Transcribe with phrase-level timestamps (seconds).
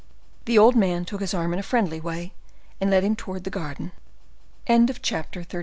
[0.45, 2.33] The old man took his arm in a friendly way,
[2.79, 3.91] and led him towards the garden.
[5.03, 5.59] Chapter XXXV.